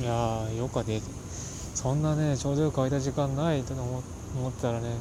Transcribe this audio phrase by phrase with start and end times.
[0.00, 1.00] いやーよかで
[1.74, 4.02] そんなねちょうどよく空いた時間ないと思
[4.34, 4.94] 思ったらね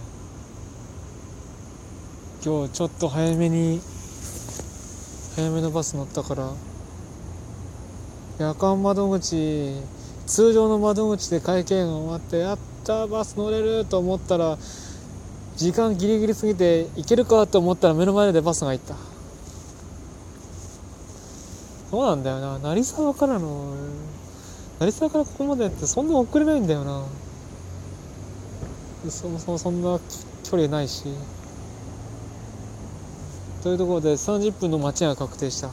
[2.44, 3.80] 今日ちょっと早めに
[5.36, 6.52] 早めのバス乗ったから
[8.40, 9.74] 夜間窓口
[10.26, 14.58] 通常の窓口で会計が終わってやったバス乗れると思ったら
[15.56, 18.96] 時間ギリギリすぎて行けるかと思ったら目の前でバスが行った。
[21.92, 22.60] そうなんだよな。
[22.60, 23.74] 成沢からの
[24.80, 27.04] 成沢からここまでってそんな遅れないんだよな。
[29.10, 30.00] そもそもそんな
[30.44, 31.04] 距離ないし。
[33.62, 35.70] というところで30分の待ちが確定した。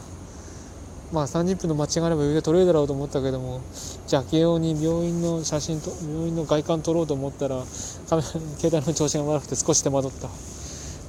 [1.13, 3.61] まあ30分の待ちがあれば余裕で取れるだろうと思ったけども
[4.09, 7.63] じゃあ慶応に病院の写真と病院の外観撮ろうと思ったら
[8.11, 10.29] カメラ 携帯の調子が悪くて少し手間取った。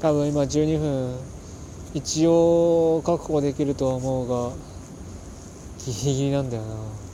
[0.02, 1.16] 多分今12分
[1.96, 4.52] 一応確保できるとは思うが
[5.80, 7.07] ギリギリなんだよな。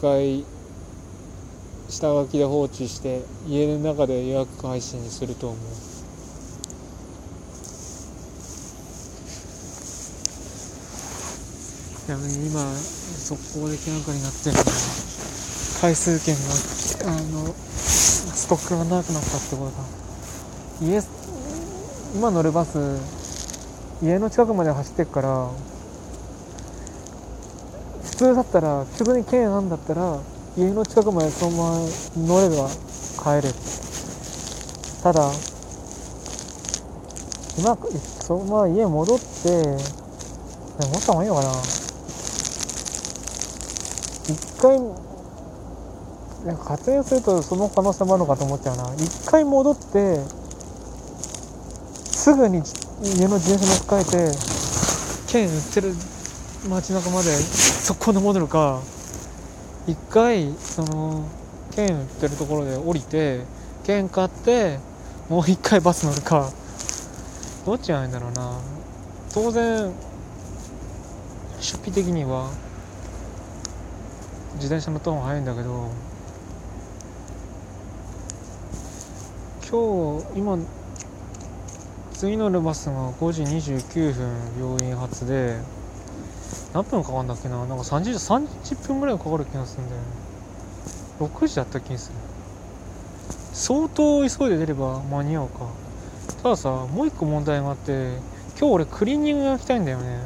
[0.00, 0.44] 回
[1.88, 5.58] 下書きで放置して家の中で予約配信にすると思う。
[12.06, 14.64] ちなみに今速攻で明らかになってるのは
[15.80, 16.40] 回数券が
[17.12, 19.70] あのストックがなくなったってこ
[20.80, 20.88] とだ。
[20.88, 21.02] 家
[22.16, 22.98] 今乗るバス
[24.02, 25.50] 家の近くまで走ってっから
[28.02, 30.18] 普通だったら普通に券あんだったら
[30.56, 31.78] 家の近くまでそのまま
[32.16, 32.68] 乗れば
[33.22, 33.54] 帰れる。
[35.02, 35.32] ただ
[37.58, 37.76] 今
[38.20, 39.24] そのまま家戻って
[40.78, 41.50] 戻った方がいいのかな。
[44.28, 44.80] 一回
[46.46, 48.94] なんか活用するとその可能性もあるのかと思っちゃうな。
[48.94, 50.20] 一回戻って
[52.12, 52.62] すぐに
[53.02, 55.94] 家の自転車乗っ換えて券売ってる
[56.68, 58.82] 街中までそこで戻るか
[59.86, 61.24] 一回その
[61.70, 63.44] 券売ってるところで降りて
[63.84, 64.78] 券買って
[65.28, 66.50] もう一回バス乗るか
[67.64, 68.58] どっちがいいんだろうな。
[69.32, 69.92] 当然
[71.60, 72.50] 出費的には
[74.54, 75.90] 自転車乗った方が早いんだけど
[79.70, 80.58] 今日今
[82.12, 85.58] 次乗るバスが5時29分病院発で
[86.72, 87.58] 何分かかるんだっけな？
[87.58, 90.06] なんか 30, 30分ぐらいかかる気がするんだよね。
[91.20, 92.14] 6時だった気がする。
[93.52, 95.66] 相当急いで出れば間に合うか。
[96.42, 98.16] たださもう一個問題があって
[98.58, 100.20] 今日俺クリーニングが行きたいんだよね。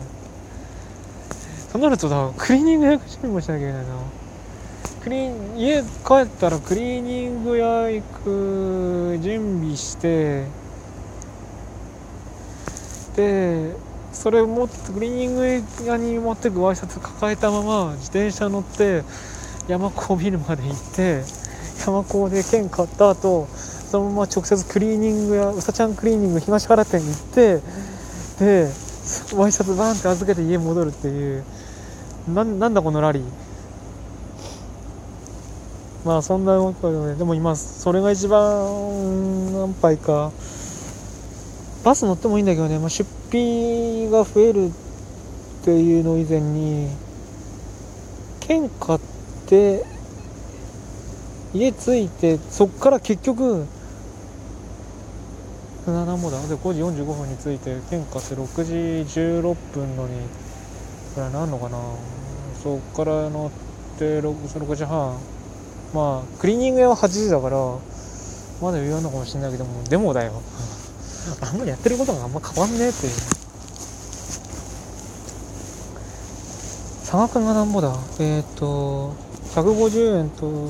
[1.72, 3.94] となるとだクリーニング屋準備もしなきゃいけないな。
[5.02, 10.46] クリー家帰ったらクリーニング屋行く準備して
[13.16, 13.74] で
[14.14, 15.46] それを持ってクリーニング
[15.84, 19.02] 屋に持ってく挨拶抱えたまま自転車乗って
[19.68, 21.22] 山高ビルまで行って
[21.84, 27.60] 山高で券買った後そのまま直接クリーニング屋うさちゃんクリーニング東原店に行って
[28.38, 28.70] で
[29.36, 31.44] ワイシャツバンって預けて家戻るっていう
[32.28, 33.44] ななんだこのラリー。
[36.04, 40.32] まあそんなことよねでも今それが一番何杯か
[41.82, 44.70] バス乗ってもいいんだけどね、まあ、出費が増えるっ
[45.64, 46.88] ていうの以前に
[48.40, 49.00] 券買っ
[49.46, 49.84] て
[51.54, 53.66] 家着いてそっから結局
[55.86, 56.40] 何もだ。
[56.48, 58.72] で5時45分に着いて券買って6時
[59.20, 60.20] 16分のに
[61.14, 61.78] これなんのかな。
[62.62, 63.50] そっから乗
[63.94, 65.18] って6 6時半
[65.92, 67.56] まあクリーニング屋は8時だから
[68.62, 70.32] まだ余裕あるのかもしれないけどもでもだよ。
[71.40, 73.12] あんまりやってることがあんま変わんねえっていう。
[77.14, 77.94] 差額がなんぼだ。
[78.18, 79.14] えっ、ー、と
[79.54, 80.66] 150円と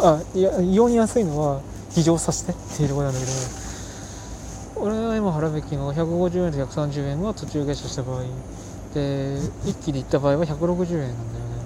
[0.00, 1.60] あいや異様に安いのは
[1.90, 3.32] 非常させてっていうところなんだけど
[4.84, 8.22] 俺が今払うべきの150円と130円は途中下車した場合
[8.94, 11.62] で一気に行った場合は160円なんだよね。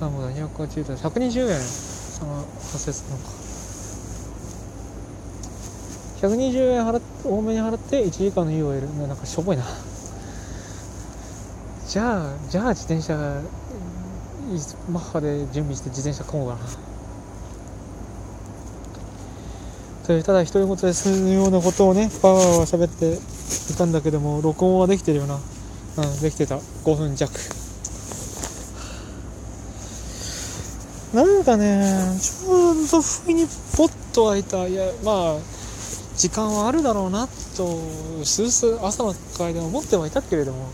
[0.00, 3.32] なんぼだ280円120円差が発生するのか。
[6.28, 9.64] 120円払っ多めに払って1時間の UOL なんかしょぼいな。
[11.92, 13.14] じゃあじゃあ自転車
[14.90, 16.60] マッハで準備して自転車買おうかな。
[20.06, 23.12] というただ独り言でするようなことをねパワーは喋って
[23.74, 25.34] いたんだけども録音はできてるよな。
[25.34, 26.56] うんできてた。
[26.56, 27.30] 5分弱。
[31.12, 33.46] なんかねちょうど不意に
[33.76, 34.66] ポッと開いた。
[34.66, 35.36] いやまあ
[36.16, 37.82] 時間はあるだろうなと
[38.18, 40.70] うすうす朝の会で思ってはいたけれども。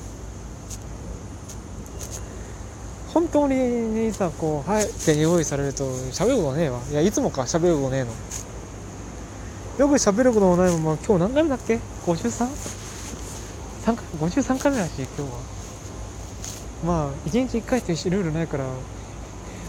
[3.19, 6.79] 本当にさこう「はい」って用意されると喋ることねえわ。
[6.88, 8.11] いやいつもか喋ることねえの。
[9.79, 12.49] よく喋ることもないまま今日何回目だっけ？53?
[13.87, 15.29] 3回？53回目だし今日は。
[16.87, 18.65] まあ1日1回ってルールないから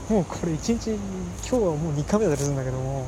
[0.09, 0.99] もうこれ1日今
[1.41, 3.05] 日はもう2回目だったりするんだけども。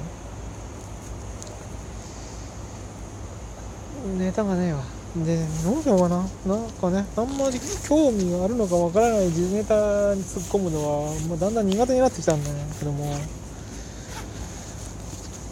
[4.18, 5.01] ネタがねえわ。
[5.16, 6.18] でどうしようかな。
[6.48, 12.50] なんかねあんまり興味があるのかわからない時ネタに突っ込むのは、まあ、だんだん苦手になってきたんだ
[12.80, 13.14] けども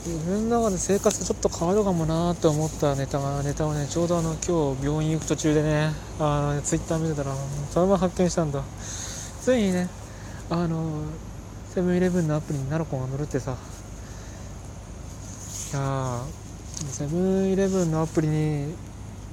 [0.05, 7.35] 自分の中で生活ちょっと変わるかもなと思ったネタがネタをねちょうどあの今日病院行く途中でねあのツイッター見てたら
[7.69, 8.63] そのまま発見したんだ。
[9.41, 9.89] ついにね
[10.49, 11.03] あの
[11.67, 13.57] セブンイレブンのアプリにナロコンが乗るってさ。
[15.71, 16.21] いや
[16.89, 18.73] セブンイレブンのアプリに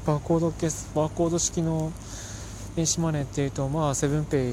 [0.07, 1.93] バーコードケースバーコード式の
[2.77, 4.53] 電子マネーっていうとまあセブンペイ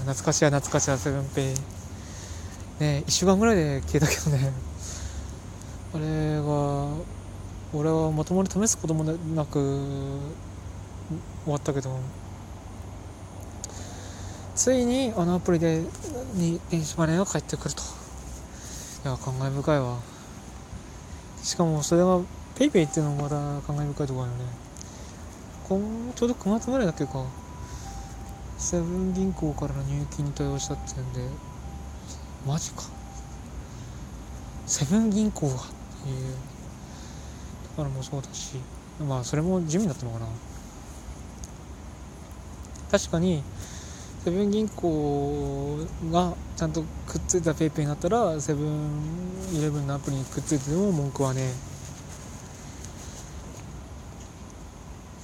[0.00, 1.54] 懐かしや懐かしやセブンペイ。
[2.80, 4.52] ね1週間ぐらいで消えたけどね。
[5.94, 6.88] あれが
[7.72, 9.58] 俺はまともに試すこともなく
[11.44, 11.98] 終わったけど。
[14.54, 15.82] ついにあのアプリで
[16.34, 17.82] に電子マネーが返ってくると。
[17.82, 19.96] いや感慨深いわ。
[21.42, 22.20] しかもそれが
[22.56, 23.36] PayPay っていうのもまた
[23.66, 24.65] 感慨深いところだよね。
[25.68, 27.24] 今ちょうど9月ぐらいだっけか。
[28.56, 31.28] セブン銀行からの入金に対応したっていうんで。
[32.46, 32.84] マジか。
[34.66, 36.34] セブン銀行がっていう。
[37.64, 38.56] ところもそうだし。
[39.08, 40.26] まあそれも地味だったのかな。
[42.90, 43.42] 確かに
[44.24, 45.78] セブン銀行
[46.12, 48.90] がちゃんとくっついた PayPay になったらセブン
[49.52, 51.75] イレブンのアプリにくっついてても文句はねえ。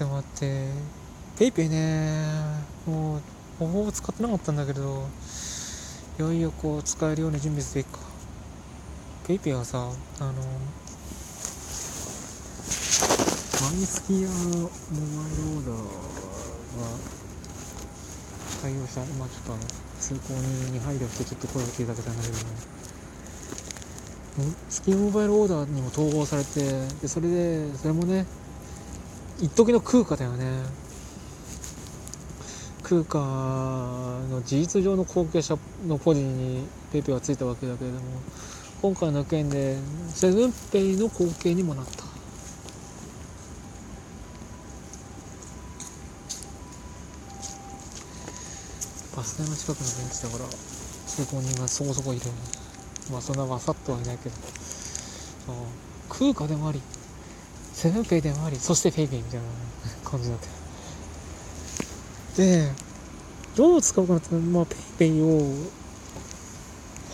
[0.02, 0.66] でも待って
[1.38, 2.26] PayPay ね。
[2.88, 3.20] もう
[3.60, 5.06] ほぼ使ってなかったんだけど
[6.18, 8.00] いよいよこう使えるように準備すべきか。
[9.28, 10.40] PayPay はさあのマ
[13.78, 15.82] イスキーモバイルオーダーは
[18.60, 19.02] 対応した。
[19.20, 19.62] まあちょっとあの
[20.00, 22.42] 通行人に配慮してちょっと声を聞いただけたんだけども
[24.68, 28.26] スキーモバイルオーダーにも統合されてでそれでそれもね
[29.42, 30.62] 一時の空貨だよね。
[32.84, 38.02] 空貨の事実上の後継者のポジに PayPay がついたわけだけれども
[38.82, 39.78] 今回の件で
[40.10, 42.04] セブンペイの後継にもなった。
[49.16, 50.44] バス停の近くのベンチだから
[51.06, 52.22] 通行人がそこそこいる。
[53.10, 54.36] まあそんなわさっとはいないけど。
[56.08, 56.80] 通貨でもあり。
[57.72, 59.46] セブンペイでもありそしてペイペイみたいな
[60.04, 60.48] 感じになって
[62.36, 62.70] で
[63.56, 65.40] どう使うかなってまあペイペイを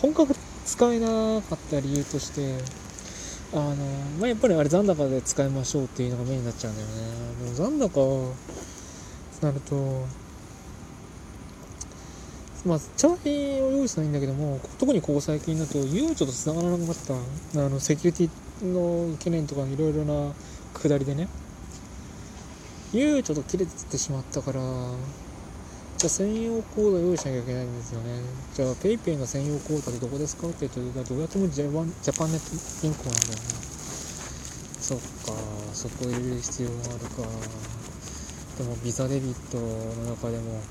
[0.01, 0.33] 本格
[0.65, 1.07] 使えな
[1.41, 2.57] かった理由として
[3.53, 3.75] あの
[4.19, 6.93] まあやっぱりあれ残高で使いましょうっていうのがメインになっちゃうんだよね。
[7.43, 8.33] でも残高
[9.41, 10.05] なると
[12.65, 16.95] まあ、チャージを用意したらいいんだけども、特にここ最近だと、悠長と繋がらなかっ
[17.53, 18.29] た、あの、セキュリティ
[18.63, 20.33] の懸念とかいろいろな
[20.73, 21.27] 下りでね、
[22.93, 24.59] 悠長と切れてしまったから、
[25.97, 28.21] じゃあ専用コード用意しなきゃいけないんですよね。
[28.53, 33.39] じゃあ PayPay の専用コードってどこですかって言うと、どうやってもジャパンジャパンネット銀行なんだよね。
[34.79, 35.03] そっか、
[35.73, 37.29] そこ入れる必要があるか。
[38.57, 40.61] でもビザデビットの中でも、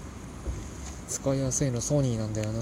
[1.08, 2.60] 使いやすいのソニーなんだよな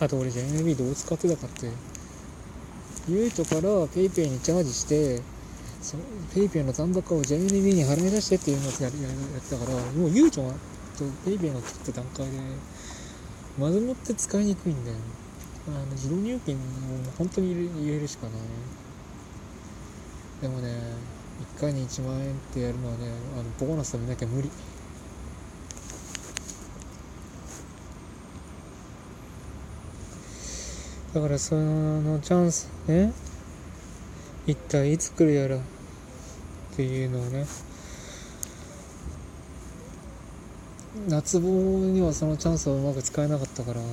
[0.00, 1.70] あと俺 JNB どう使ってたかって
[3.08, 5.22] ゆうとから PayPay にチャージして
[5.80, 5.96] そ
[6.34, 10.52] PayPay の残高を JNB に払い出してっていうのをややってたからもうゆうちょ
[10.98, 12.32] と PayPay が切った段階で
[13.58, 14.96] まずもって使いにくいんだよ。
[15.68, 16.62] あの自動入金も
[17.18, 18.34] 本当に入れるしかない。
[20.42, 20.76] でもね
[21.58, 24.50] 1回に1万円ってやるのはねあのボーナスで見なきゃ無理。
[31.16, 33.10] だからそのチャンスね。
[34.46, 35.60] 一体いつ来るやらっ
[36.76, 37.46] ていうのをね。
[41.08, 43.86] 夏棒にはそのチャンスをうまく使えなかったからも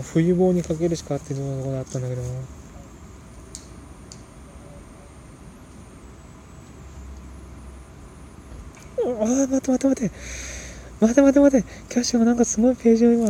[0.00, 2.22] う冬棒にかけるしかっていうところだったんだけど。
[2.22, 2.28] も
[9.20, 10.14] ああ待って待って待って。
[11.00, 11.68] 待って待って待って。
[11.90, 13.28] キャッシュがなんかすごいページを今。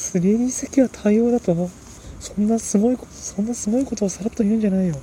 [0.00, 1.70] 3D 席は対応だと
[2.18, 4.96] そんなすごいことそんなすごいことをさらっと言うんじゃないよ。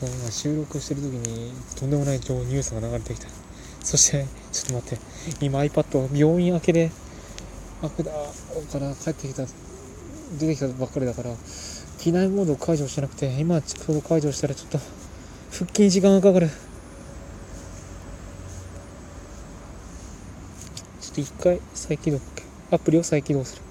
[0.00, 3.28] 今収録してる時にとんでもない情ニュースが流れてきた。
[3.84, 5.44] そしてちょっと待って。
[5.44, 6.90] 今 iPad 病院明けで
[7.82, 8.18] あくだか
[8.80, 9.44] ら帰ってきた
[10.38, 11.30] 出てきたばっかりだから
[11.98, 14.78] 機内モードを解除してなくて今ちょうど解除したらちょっと
[15.52, 16.48] 腹筋時間がかかる。
[21.00, 22.18] ちょっと一回再起動
[22.70, 23.62] アプリを再起動する。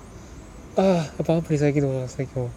[0.77, 2.49] ああやっぱアプリ再起動だ再起動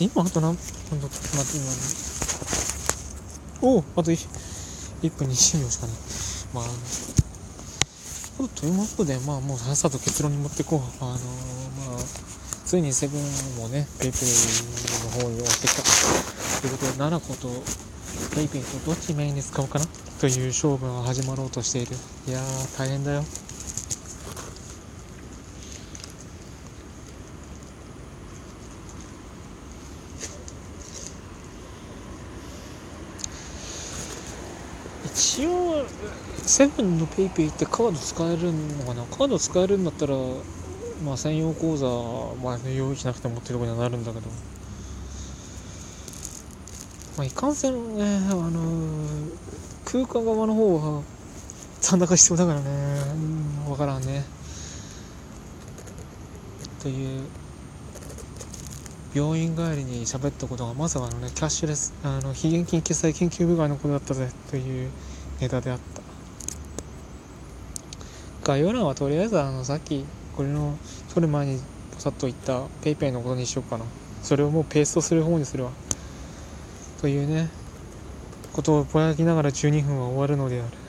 [0.00, 2.10] 今あと何分だった待って今
[3.62, 4.16] おおあと 1,
[5.02, 5.96] 1分20秒しかない。
[6.54, 10.80] まああということでまあもうさっさと結論に持っていこう。
[11.04, 11.20] あのー、
[12.70, 13.20] ついにセブン
[13.60, 15.82] もねペイペイの方に押してきた
[16.60, 17.48] ということで nanacoと
[18.36, 19.86] ペイペイとどっちメインに使おうかな
[20.20, 21.96] という勝負が始まろうとしている。
[22.28, 23.24] いやー大変だよ。
[35.06, 35.84] 一応
[36.46, 39.02] セブンのペイペイってカード使えるのかな？
[39.06, 40.14] カード使えるんだったら
[41.04, 41.86] まあ専用口座
[42.42, 44.28] まあ用意しなくてもっていうところにはなるんだけど。
[47.16, 49.30] まあいかんせんねあのー、
[49.84, 51.02] 空間側の方は
[51.80, 52.66] 残高必要だからね。
[53.14, 54.24] うん分からんね。
[56.82, 57.22] という
[59.12, 64.30] 病院帰りに喋ったことがまさかのねキャッシュレスあの非現金決済研究部会のことだったぜ。
[64.50, 64.90] という
[65.40, 66.02] ネタであった。
[68.44, 70.04] 概要欄はとりあえずあのさっき
[70.40, 70.74] これの
[71.12, 71.60] 取る前に
[71.92, 73.84] ポサッと言った PayPay のことにしようかな。
[74.22, 75.70] それをもうペーストする方にするわ。
[77.02, 77.50] というね
[78.54, 80.79] ことをぼやきながら12分は終わるのである。